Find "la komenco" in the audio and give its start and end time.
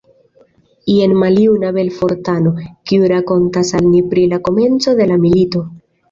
4.31-4.95